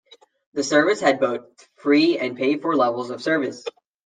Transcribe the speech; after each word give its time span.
The 0.55 0.63
service 0.63 0.99
had 0.99 1.19
both 1.19 1.43
free 1.75 2.17
and 2.17 2.35
pay-for 2.35 2.75
levels 2.75 3.11
of 3.11 3.21
service. 3.21 3.63